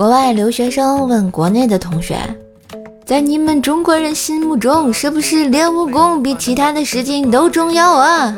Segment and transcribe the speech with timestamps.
[0.00, 2.16] 国外留学生问国内的同学
[3.04, 8.34] ：“在你们中国人心目中，是不是练武功比其他的事情都重要啊？”“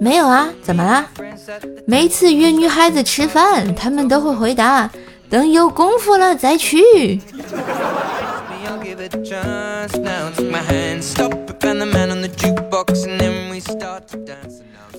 [0.00, 1.06] 没有啊，怎么了？”
[1.84, 4.90] 每次约女孩子吃饭，他们都会回答
[5.28, 7.20] ：“等有功夫了再去。”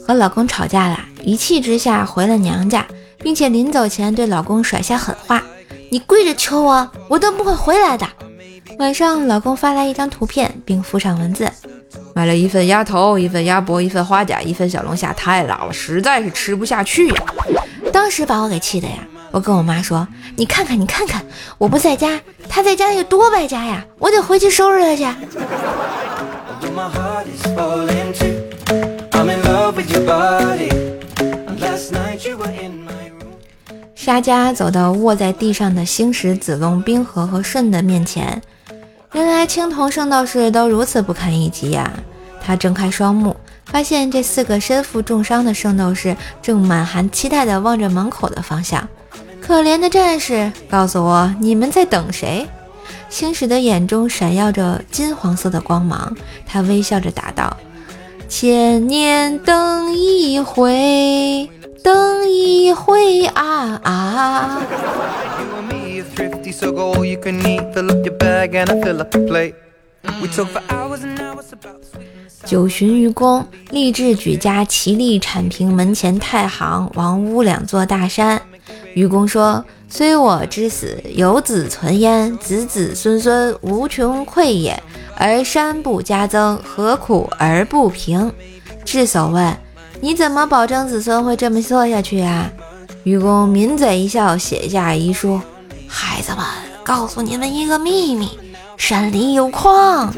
[0.05, 2.86] 和老公吵架了，一气之下回了娘家，
[3.18, 5.41] 并且临走前对老公甩下狠话
[5.90, 8.08] ：“你跪着求我，我都不会回来的。”
[8.80, 11.50] 晚上，老公发来一张图片，并附上文字
[12.14, 17.16] ：“买了一份鸭头，一份鸭脖，一份花甲，一份小龙虾，太辣了，实在是吃不下去呀！”
[17.92, 18.95] 当时把我给气的呀！
[19.31, 21.26] 我跟我妈说：“你看看，你看看，
[21.58, 23.84] 我不在家，他在家有多败家呀！
[23.98, 25.08] 我得回去收拾他去。”
[34.07, 38.41] 沙家走到卧在地上的星矢、子龙、冰河和舜的面前，
[39.11, 41.91] 原来青铜圣斗士都如此不堪一击呀！
[42.41, 48.88] 他睁开双目，发现这四个身负重伤的圣斗士正满含期待地望着门口的方向。
[49.41, 52.47] 可怜的战士，告诉我你们在等谁？
[53.09, 57.58] 星矢的眼中闪耀着金黄色的光芒，他微笑着答道。
[58.28, 61.50] 千年等一回，
[61.81, 64.61] 等一回啊啊！
[72.45, 78.42] 九旬愚公立志举家齐力铲平门前太行、王屋两座大山。
[78.94, 84.81] 愚公说：“虽我之死，有子存焉，子子孙孙无穷匮也。”
[85.20, 88.32] 而山不加增，何苦而不平？
[88.86, 89.58] 智叟问
[90.00, 92.52] ：“你怎么保证子孙会这么做下去呀？”
[93.04, 95.42] 愚公抿嘴一笑，写下遗书
[95.88, 96.45] ：“孩子们，
[96.84, 98.38] 告诉你们一个秘密，
[98.77, 100.14] 山里有矿。”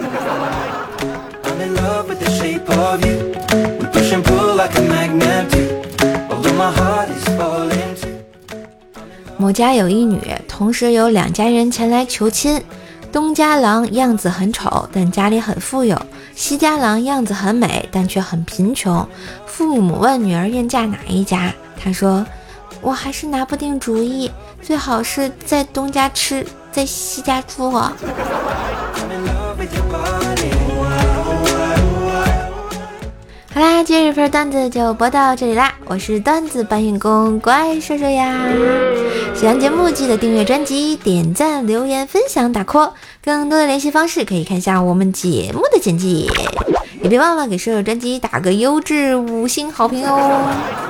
[9.38, 12.62] 某家有一女，同时有两家人前来求亲。
[13.12, 15.98] 东家郎样子很丑，但家里很富有；
[16.36, 19.08] 西家郎样子很美，但却很贫穷。
[19.46, 22.26] 父母问女儿愿嫁哪一家，她说
[22.82, 24.32] ：“我还是拿不定主意，
[24.62, 27.74] 最好是在东家吃，在西家住。”
[34.10, 35.72] 这，份段子就播到这里啦！
[35.86, 38.44] 我是段子搬运工怪兽兽呀。
[39.36, 42.94] 喜欢节目记得订阅专辑、点赞、留言、分享、打 call。
[43.24, 46.28] 更多的联系方式可以看一下我们节目的简介，
[47.04, 50.89] 也别忘了给兽兽专辑打个优质五星好评哦。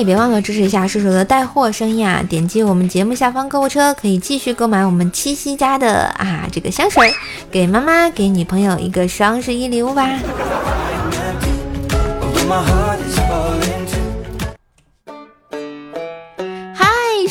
[0.00, 2.24] 也别忘了支持一下叔叔的带货生意啊！
[2.26, 7.12] 点击我们节目下方购物车，可以继续购买我们七夕家的啊这个香水，
[7.50, 10.08] 给妈妈、给女朋友一个双十一礼物吧。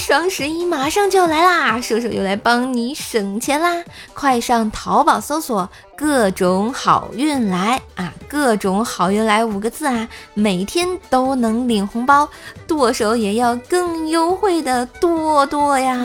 [0.09, 3.83] 双十一马上就要来啦，叔叔又来帮你省钱啦！
[4.15, 12.27] 快上淘宝搜索“各种好运来”啊，“各种好运来”五个字啊，每天都能领红包，
[12.65, 15.95] 剁手也要更优惠的剁剁呀！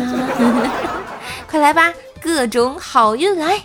[1.50, 3.58] 快来吧，各种好运来！